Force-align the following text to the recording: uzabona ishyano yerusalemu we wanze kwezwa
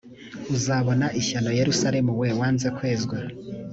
uzabona 0.55 1.05
ishyano 1.19 1.49
yerusalemu 1.59 2.11
we 2.21 2.27
wanze 2.39 2.67
kwezwa 2.77 3.17